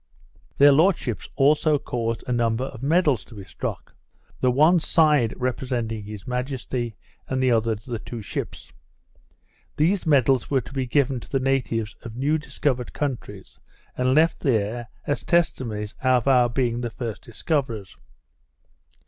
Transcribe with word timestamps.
Their 0.57 0.71
lordships 0.71 1.29
also 1.35 1.77
caused 1.77 2.23
a 2.25 2.31
number 2.33 2.63
of 2.63 2.81
medals 2.81 3.23
to 3.25 3.35
be 3.35 3.43
struck, 3.45 3.93
the 4.39 4.49
one 4.49 4.79
side 4.79 5.35
representing 5.37 6.05
his 6.05 6.25
majesty, 6.25 6.95
and 7.27 7.39
the 7.39 7.51
other 7.51 7.75
the 7.75 7.99
two 7.99 8.23
ships. 8.23 8.71
These 9.77 10.07
medals 10.07 10.49
were 10.49 10.61
to 10.61 10.73
be 10.73 10.87
given 10.87 11.19
to 11.19 11.29
the 11.29 11.39
natives 11.39 11.95
of 12.01 12.15
new 12.15 12.39
discovered 12.39 12.93
countries, 12.93 13.59
and 13.95 14.15
left 14.15 14.39
there 14.39 14.87
as 15.05 15.21
testimonies 15.21 15.93
of 16.01 16.27
our 16.27 16.49
being 16.49 16.81
the 16.81 16.89
first 16.89 17.21
discoverers. 17.25 17.95